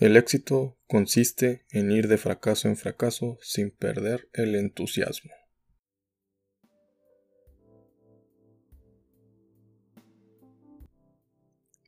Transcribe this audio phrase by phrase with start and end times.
[0.00, 5.32] El éxito consiste en ir de fracaso en fracaso sin perder el entusiasmo.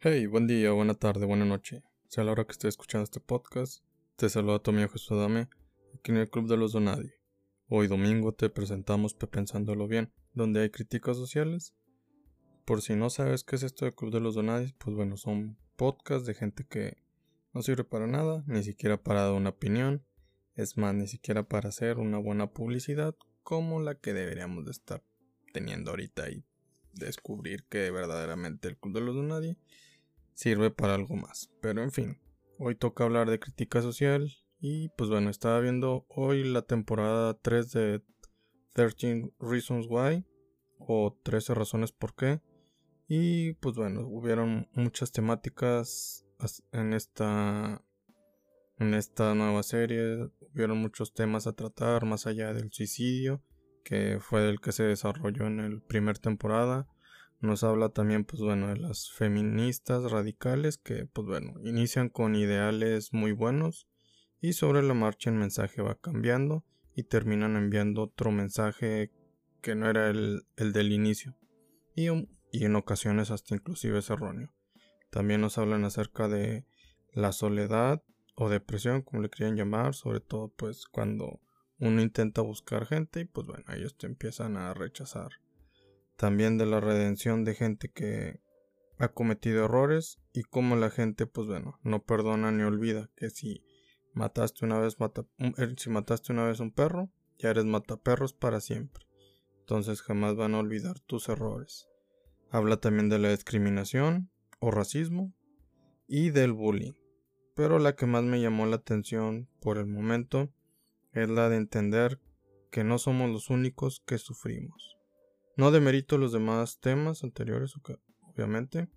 [0.00, 1.84] Hey, buen día, buena tarde, buena noche.
[2.08, 3.84] Sea la hora que estés escuchando este podcast,
[4.16, 5.48] te saluda tu amigo Jesús Adame,
[5.94, 7.12] aquí en el Club de los Donadi.
[7.68, 11.76] Hoy domingo te presentamos Pensándolo Bien, donde hay críticas sociales.
[12.64, 15.56] Por si no sabes qué es esto del Club de los Donadis, pues bueno, son
[15.76, 17.08] podcasts de gente que
[17.52, 20.04] no sirve para nada, ni siquiera para dar una opinión,
[20.54, 25.02] es más, ni siquiera para hacer una buena publicidad como la que deberíamos de estar
[25.52, 26.44] teniendo ahorita y
[26.92, 29.56] descubrir que verdaderamente el Club de los Nadie
[30.34, 31.50] sirve para algo más.
[31.60, 32.18] Pero en fin,
[32.58, 37.72] hoy toca hablar de crítica social y pues bueno, estaba viendo hoy la temporada 3
[37.72, 38.02] de
[38.74, 40.24] 13 Reasons Why
[40.78, 42.40] o 13 razones por qué.
[43.08, 46.24] Y pues bueno, hubieron muchas temáticas
[46.72, 47.82] en esta
[48.78, 53.42] en esta nueva serie hubieron muchos temas a tratar más allá del suicidio
[53.84, 56.88] que fue el que se desarrolló en el primer temporada.
[57.40, 63.12] Nos habla también pues bueno de las feministas radicales que pues bueno inician con ideales
[63.12, 63.88] muy buenos
[64.40, 66.64] y sobre la marcha el mensaje va cambiando
[66.94, 69.12] y terminan enviando otro mensaje
[69.62, 71.36] que no era el, el del inicio.
[71.94, 72.08] Y,
[72.50, 74.54] y en ocasiones hasta inclusive es erróneo
[75.10, 76.64] también nos hablan acerca de
[77.12, 78.02] la soledad
[78.34, 81.40] o depresión, como le querían llamar, sobre todo pues cuando
[81.78, 85.30] uno intenta buscar gente y pues bueno, ellos te empiezan a rechazar.
[86.16, 88.40] También de la redención de gente que
[88.98, 93.64] ha cometido errores y cómo la gente pues bueno, no perdona ni olvida que si
[94.12, 95.24] mataste una vez mata,
[95.56, 99.06] er, si mataste una vez un perro, ya eres mataperros para siempre.
[99.60, 101.88] Entonces jamás van a olvidar tus errores.
[102.50, 104.30] Habla también de la discriminación,
[104.60, 105.34] o racismo
[106.06, 106.92] y del bullying.
[107.54, 110.50] Pero la que más me llamó la atención por el momento
[111.12, 112.20] es la de entender
[112.70, 114.96] que no somos los únicos que sufrimos.
[115.56, 117.74] No demerito los demás temas anteriores,
[118.22, 118.88] obviamente.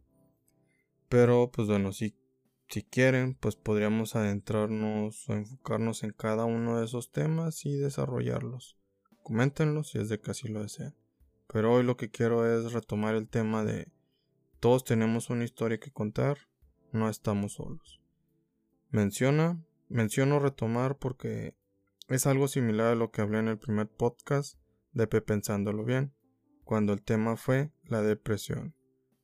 [1.09, 2.15] Pero pues bueno, si,
[2.69, 8.77] si quieren, pues podríamos adentrarnos o enfocarnos en cada uno de esos temas y desarrollarlos.
[9.23, 10.95] Coméntenlos si es de que así lo desean.
[11.47, 13.92] Pero hoy lo que quiero es retomar el tema de
[14.63, 16.37] todos tenemos una historia que contar,
[16.93, 18.01] no estamos solos.
[18.91, 21.53] Menciona, menciono retomar porque
[22.07, 24.57] es algo similar a lo que hablé en el primer podcast
[24.93, 26.13] de Pensándolo Bien,
[26.63, 28.73] cuando el tema fue la depresión.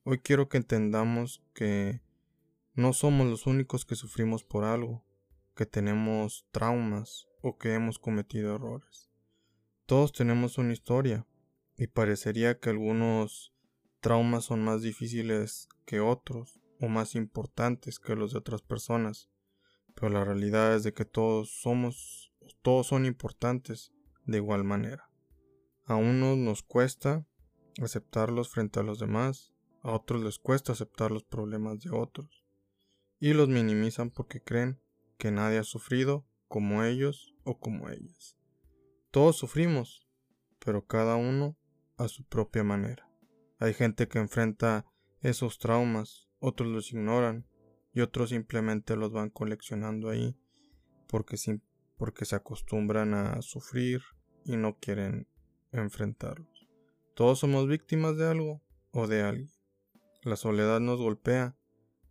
[0.04, 2.02] Hoy quiero que entendamos que
[2.74, 5.06] no somos los únicos que sufrimos por algo,
[5.56, 9.08] que tenemos traumas o que hemos cometido errores.
[9.86, 11.26] Todos tenemos una historia
[11.78, 13.54] y parecería que algunos
[14.00, 19.28] traumas son más difíciles que otros o más importantes que los de otras personas,
[19.94, 23.92] pero la realidad es de que todos somos, todos son importantes
[24.24, 25.10] de igual manera.
[25.84, 27.26] A unos nos cuesta
[27.82, 29.52] aceptarlos frente a los demás,
[29.82, 32.44] a otros les cuesta aceptar los problemas de otros,
[33.18, 34.80] y los minimizan porque creen
[35.18, 38.36] que nadie ha sufrido como ellos o como ellas.
[39.10, 40.06] Todos sufrimos,
[40.64, 41.56] pero cada uno
[41.96, 43.09] a su propia manera.
[43.60, 44.86] Hay gente que enfrenta
[45.20, 47.46] esos traumas, otros los ignoran
[47.92, 50.34] y otros simplemente los van coleccionando ahí
[51.08, 54.00] porque, se acostumbran a sufrir
[54.44, 55.28] y no quieren
[55.72, 56.68] enfrentarlos.
[57.14, 58.62] Todos somos víctimas de algo
[58.92, 59.52] o de alguien.
[60.22, 61.54] La soledad nos golpea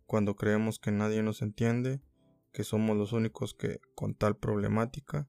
[0.06, 2.00] cuando creemos que nadie nos entiende,
[2.52, 5.28] que somos los únicos que con tal problemática,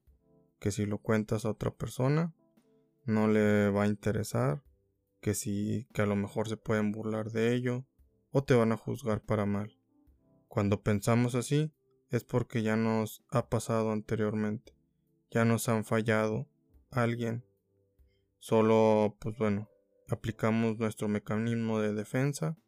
[0.60, 2.32] que si lo cuentas a otra persona,
[3.06, 4.62] no le va a interesar
[5.22, 7.86] que sí, que a lo mejor se pueden burlar de ello
[8.32, 9.78] o te van a juzgar para mal.
[10.48, 11.72] Cuando pensamos así
[12.10, 14.74] es porque ya nos ha pasado anteriormente,
[15.30, 16.48] ya nos han fallado
[16.90, 17.44] alguien.
[18.40, 19.70] Solo, pues bueno,
[20.08, 22.58] aplicamos nuestro mecanismo de defensa,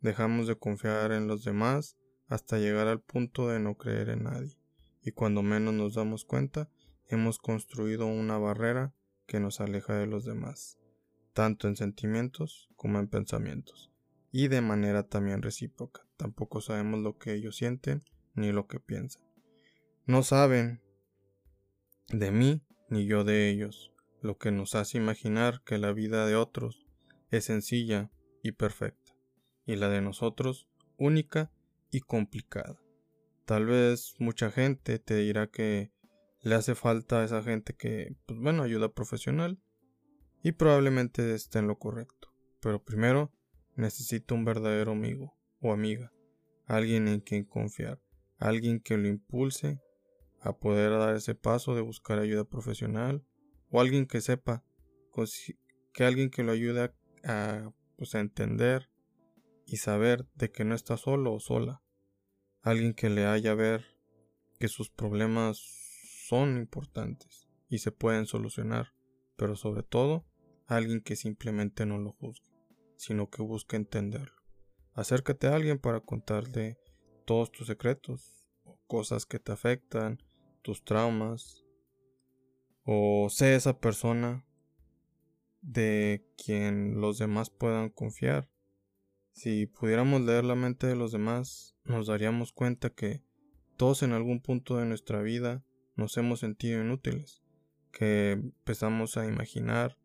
[0.00, 1.96] dejamos de confiar en los demás
[2.26, 4.58] hasta llegar al punto de no creer en nadie.
[5.02, 6.68] Y cuando menos nos damos cuenta,
[7.06, 8.92] hemos construido una barrera
[9.26, 10.81] que nos aleja de los demás
[11.32, 13.90] tanto en sentimientos como en pensamientos,
[14.30, 16.06] y de manera también recíproca.
[16.16, 18.02] Tampoco sabemos lo que ellos sienten
[18.34, 19.22] ni lo que piensan.
[20.06, 20.80] No saben
[22.08, 26.36] de mí ni yo de ellos, lo que nos hace imaginar que la vida de
[26.36, 26.86] otros
[27.30, 28.10] es sencilla
[28.42, 29.16] y perfecta,
[29.64, 30.68] y la de nosotros
[30.98, 31.50] única
[31.90, 32.76] y complicada.
[33.44, 35.90] Tal vez mucha gente te dirá que
[36.40, 39.58] le hace falta a esa gente que, pues bueno, ayuda profesional,
[40.42, 42.32] y probablemente esté en lo correcto.
[42.60, 43.32] Pero primero
[43.76, 46.12] necesito un verdadero amigo o amiga,
[46.66, 48.00] alguien en quien confiar,
[48.38, 49.80] alguien que lo impulse
[50.40, 53.24] a poder dar ese paso de buscar ayuda profesional
[53.70, 54.64] o alguien que sepa
[55.92, 56.92] que alguien que lo ayude
[57.24, 58.90] a, pues, a entender
[59.66, 61.82] y saber de que no está solo o sola
[62.62, 63.84] alguien que le haya ver
[64.58, 65.58] que sus problemas
[66.26, 68.92] son importantes y se pueden solucionar
[69.36, 70.24] pero sobre todo
[70.76, 72.46] alguien que simplemente no lo juzgue
[72.96, 74.42] sino que busque entenderlo
[74.94, 76.78] acércate a alguien para contarle
[77.24, 78.42] todos tus secretos
[78.86, 80.22] cosas que te afectan
[80.62, 81.64] tus traumas
[82.84, 84.44] o sé esa persona
[85.60, 88.48] de quien los demás puedan confiar.
[89.32, 93.22] Si pudiéramos leer la mente de los demás, nos daríamos cuenta que
[93.76, 95.64] todos en algún punto de nuestra vida
[95.96, 97.42] nos hemos sentido inútiles,
[97.92, 99.96] que empezamos a imaginar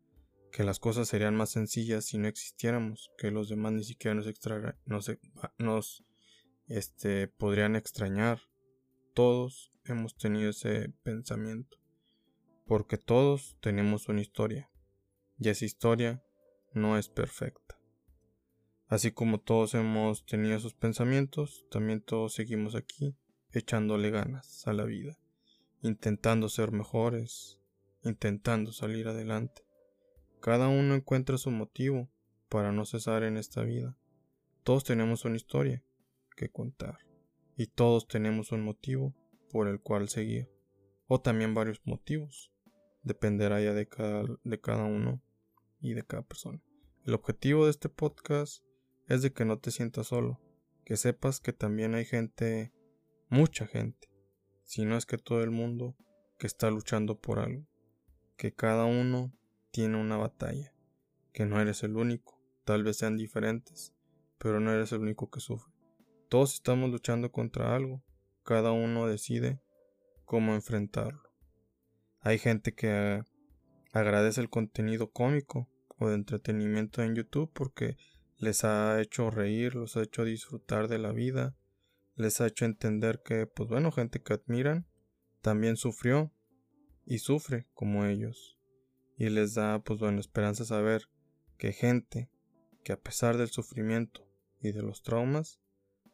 [0.52, 4.26] que las cosas serían más sencillas si no existiéramos, que los demás ni siquiera nos,
[4.86, 5.10] nos,
[5.58, 6.04] nos
[6.66, 8.40] este, podrían extrañar.
[9.14, 11.78] Todos hemos tenido ese pensamiento,
[12.66, 14.70] porque todos tenemos una historia,
[15.38, 16.22] y esa historia
[16.72, 17.78] no es perfecta.
[18.86, 23.16] Así como todos hemos tenido esos pensamientos, también todos seguimos aquí
[23.52, 25.18] echándole ganas a la vida,
[25.82, 27.60] intentando ser mejores,
[28.02, 29.67] intentando salir adelante.
[30.40, 32.08] Cada uno encuentra su motivo
[32.48, 33.96] para no cesar en esta vida.
[34.62, 35.82] Todos tenemos una historia
[36.36, 36.98] que contar
[37.56, 39.14] y todos tenemos un motivo
[39.50, 40.48] por el cual seguir,
[41.08, 42.52] o también varios motivos,
[43.02, 45.20] dependerá ya de cada, de cada uno
[45.80, 46.62] y de cada persona.
[47.04, 48.62] El objetivo de este podcast
[49.08, 50.40] es de que no te sientas solo,
[50.84, 52.72] que sepas que también hay gente,
[53.28, 54.08] mucha gente,
[54.64, 55.96] si no es que todo el mundo,
[56.38, 57.66] que está luchando por algo,
[58.36, 59.32] que cada uno
[59.70, 60.72] tiene una batalla,
[61.32, 63.94] que no eres el único, tal vez sean diferentes,
[64.38, 65.72] pero no eres el único que sufre.
[66.28, 68.02] Todos estamos luchando contra algo,
[68.42, 69.60] cada uno decide
[70.24, 71.22] cómo enfrentarlo.
[72.20, 73.22] Hay gente que
[73.92, 75.68] agradece el contenido cómico
[75.98, 77.96] o de entretenimiento en YouTube porque
[78.36, 81.56] les ha hecho reír, los ha hecho disfrutar de la vida,
[82.14, 84.86] les ha hecho entender que, pues bueno, gente que admiran
[85.40, 86.32] también sufrió
[87.04, 88.57] y sufre como ellos.
[89.18, 91.02] Y les da, pues bueno, esperanza saber
[91.58, 92.30] que gente
[92.84, 94.26] que a pesar del sufrimiento
[94.62, 95.60] y de los traumas,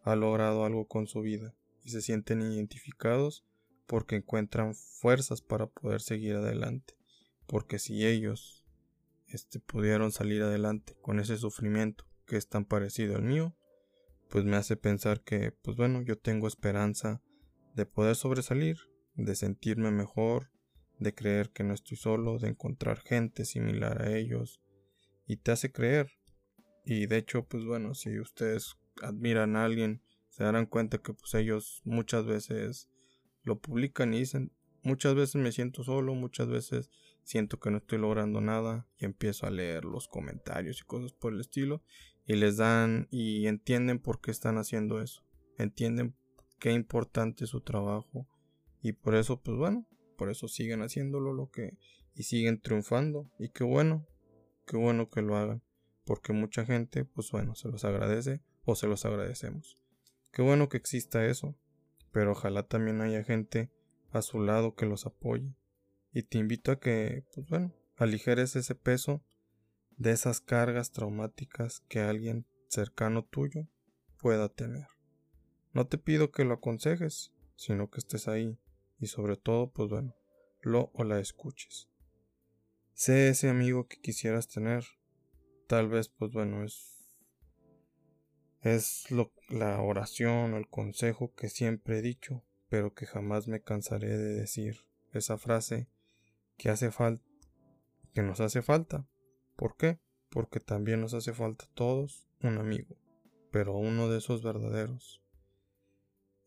[0.02, 3.44] ha logrado algo con su vida y se sienten identificados
[3.86, 6.94] porque encuentran fuerzas para poder seguir adelante.
[7.46, 8.66] Porque si ellos
[9.28, 13.54] este, pudieron salir adelante con ese sufrimiento que es tan parecido al mío,
[14.30, 17.22] pues me hace pensar que, pues bueno, yo tengo esperanza
[17.74, 18.78] de poder sobresalir,
[19.14, 20.50] de sentirme mejor,
[21.04, 24.60] de creer que no estoy solo, de encontrar gente similar a ellos,
[25.26, 26.10] y te hace creer.
[26.84, 31.32] Y de hecho, pues bueno, si ustedes admiran a alguien, se darán cuenta que pues
[31.34, 32.90] ellos muchas veces
[33.44, 34.52] lo publican y dicen,
[34.82, 36.90] muchas veces me siento solo, muchas veces
[37.22, 41.32] siento que no estoy logrando nada y empiezo a leer los comentarios y cosas por
[41.32, 41.82] el estilo
[42.26, 45.22] y les dan y entienden por qué están haciendo eso,
[45.58, 46.14] entienden
[46.58, 48.26] qué importante es su trabajo
[48.82, 49.86] y por eso pues bueno,
[50.16, 51.76] por eso siguen haciéndolo lo que
[52.14, 54.06] y siguen triunfando y qué bueno,
[54.66, 55.62] qué bueno que lo hagan,
[56.04, 59.78] porque mucha gente pues bueno, se los agradece o se los agradecemos.
[60.30, 61.56] Qué bueno que exista eso,
[62.12, 63.70] pero ojalá también haya gente
[64.10, 65.54] a su lado que los apoye.
[66.12, 69.22] Y te invito a que, pues bueno, aligeres ese peso
[69.96, 73.68] de esas cargas traumáticas que alguien cercano tuyo
[74.18, 74.86] pueda tener.
[75.72, 78.58] No te pido que lo aconsejes, sino que estés ahí
[78.98, 80.14] y sobre todo, pues bueno,
[80.60, 81.88] lo o la escuches.
[82.92, 84.84] Sé ese amigo que quisieras tener.
[85.66, 86.94] Tal vez, pues bueno, es
[88.64, 93.60] es lo, la oración o el consejo que siempre he dicho, pero que jamás me
[93.60, 94.86] cansaré de decir.
[95.12, 95.86] Esa frase
[96.56, 97.24] que hace falta,
[98.14, 99.06] que nos hace falta.
[99.54, 100.00] ¿Por qué?
[100.28, 102.96] Porque también nos hace falta a todos un amigo,
[103.52, 105.22] pero uno de esos verdaderos.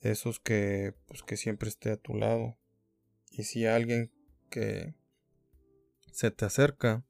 [0.01, 2.58] Esos que, pues que siempre esté a tu lado.
[3.32, 4.12] Y si alguien
[4.50, 4.96] que
[6.12, 7.06] se te acerca,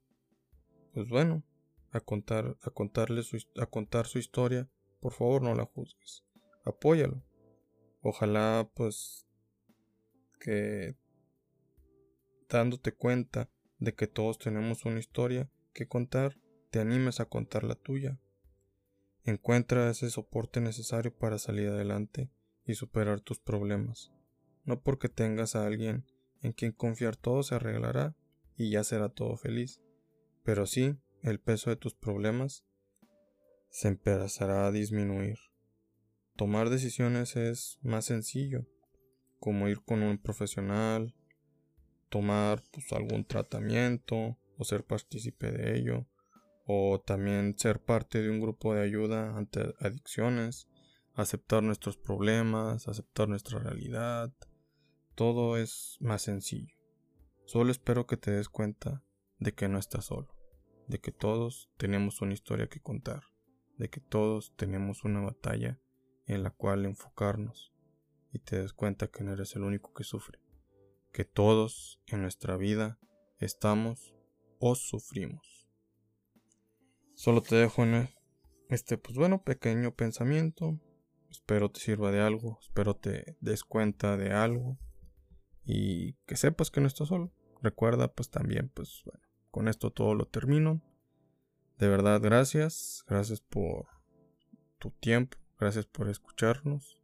[0.92, 1.42] pues bueno,
[1.90, 4.68] a contar, a contarle su, a contar su historia,
[5.00, 6.24] por favor no la juzgues.
[6.64, 7.22] Apóyalo.
[8.02, 9.26] Ojalá pues
[10.40, 10.96] que
[12.48, 16.38] dándote cuenta de que todos tenemos una historia que contar,
[16.70, 18.18] te animes a contar la tuya.
[19.24, 22.30] Encuentra ese soporte necesario para salir adelante
[22.68, 24.12] y superar tus problemas.
[24.64, 26.04] No porque tengas a alguien
[26.42, 28.14] en quien confiar todo se arreglará
[28.56, 29.80] y ya será todo feliz,
[30.44, 32.64] pero sí el peso de tus problemas
[33.70, 35.38] se empezará a disminuir.
[36.36, 38.64] tomar decisiones es más sencillo,
[39.40, 41.12] como ir con un profesional,
[42.08, 46.06] tomar pues, algún tratamiento o ser partícipe de ello,
[46.64, 50.68] o también ser parte de un grupo de ayuda ante adicciones,
[51.18, 54.32] aceptar nuestros problemas, aceptar nuestra realidad,
[55.16, 56.74] todo es más sencillo.
[57.44, 59.02] Solo espero que te des cuenta
[59.38, 60.28] de que no estás solo,
[60.86, 63.24] de que todos tenemos una historia que contar,
[63.78, 65.80] de que todos tenemos una batalla
[66.26, 67.72] en la cual enfocarnos
[68.32, 70.38] y te des cuenta que no eres el único que sufre,
[71.12, 73.00] que todos en nuestra vida
[73.40, 74.14] estamos
[74.60, 75.68] o sufrimos.
[77.14, 78.08] Solo te dejo en
[78.68, 80.78] este, pues bueno, pequeño pensamiento.
[81.30, 84.78] Espero te sirva de algo, espero te des cuenta de algo
[85.64, 87.32] y que sepas que no estás solo.
[87.62, 89.20] Recuerda, pues también, pues bueno,
[89.50, 90.80] con esto todo lo termino.
[91.78, 93.86] De verdad, gracias, gracias por
[94.78, 96.96] tu tiempo, gracias por escucharnos.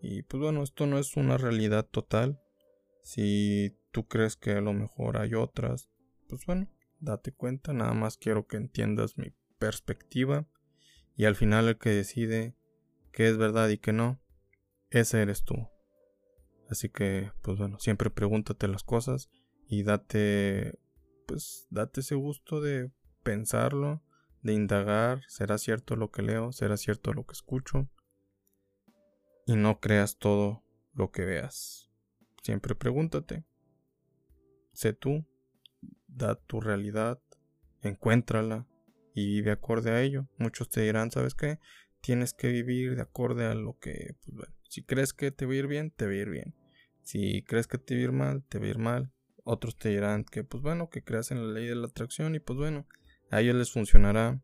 [0.00, 2.40] Y pues bueno, esto no es una realidad total.
[3.02, 5.90] Si tú crees que a lo mejor hay otras,
[6.28, 6.68] pues bueno,
[7.00, 10.46] date cuenta, nada más quiero que entiendas mi perspectiva
[11.16, 12.54] y al final el que decide
[13.14, 14.20] qué es verdad y qué no,
[14.90, 15.68] ese eres tú.
[16.68, 19.30] Así que, pues bueno, siempre pregúntate las cosas
[19.68, 20.78] y date,
[21.26, 22.90] pues, date ese gusto de
[23.22, 24.02] pensarlo,
[24.42, 27.88] de indagar, será cierto lo que leo, será cierto lo que escucho
[29.46, 31.90] y no creas todo lo que veas.
[32.42, 33.44] Siempre pregúntate.
[34.72, 35.24] Sé tú,
[36.08, 37.20] da tu realidad,
[37.80, 38.66] encuéntrala
[39.14, 40.26] y vive acorde a ello.
[40.36, 41.60] Muchos te dirán, ¿sabes qué?
[42.04, 45.54] Tienes que vivir de acorde a lo que, pues bueno, si crees que te va
[45.54, 46.54] a ir bien, te va a ir bien.
[47.02, 49.12] Si crees que te va a ir mal, te va a ir mal.
[49.44, 52.40] Otros te dirán que, pues bueno, que creas en la ley de la atracción y
[52.40, 52.86] pues bueno,
[53.30, 54.42] a ellos les funcionará.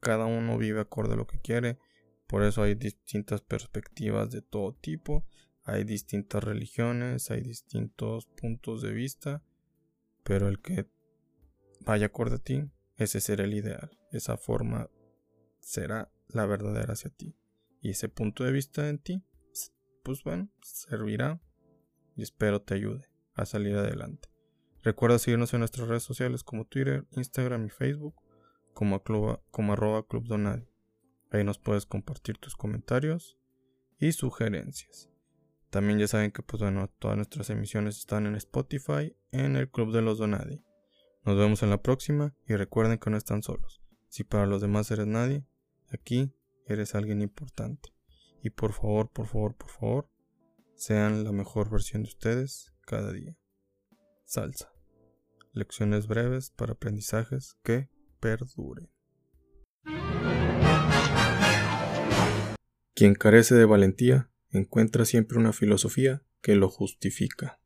[0.00, 1.78] Cada uno vive acorde a lo que quiere
[2.28, 5.24] por eso hay distintas perspectivas de todo tipo,
[5.64, 9.42] hay distintas religiones, hay distintos puntos de vista,
[10.24, 10.86] pero el que
[11.80, 14.90] vaya acorde a ti, ese será el ideal, esa forma
[15.58, 17.36] será la verdadera hacia ti.
[17.80, 19.22] Y ese punto de vista en ti,
[20.02, 21.40] pues bueno, servirá
[22.16, 24.28] y espero te ayude a salir adelante.
[24.82, 28.14] Recuerda seguirnos en nuestras redes sociales como Twitter, Instagram y Facebook
[28.72, 29.02] como,
[29.50, 30.68] como arroba Club Donadi.
[31.30, 33.36] Ahí nos puedes compartir tus comentarios
[33.98, 35.10] y sugerencias.
[35.70, 39.92] También ya saben que pues bueno, todas nuestras emisiones están en Spotify en el Club
[39.92, 40.64] de los Donadi.
[41.24, 43.82] Nos vemos en la próxima y recuerden que no están solos.
[44.08, 45.44] Si para los demás eres nadie,
[45.90, 46.32] aquí
[46.66, 47.90] eres alguien importante.
[48.42, 50.10] Y por favor, por favor, por favor,
[50.74, 53.36] sean la mejor versión de ustedes cada día.
[54.24, 54.72] Salsa.
[55.52, 57.88] Lecciones breves para aprendizajes que
[58.20, 58.90] perduren.
[62.94, 67.60] Quien carece de valentía encuentra siempre una filosofía que lo justifica.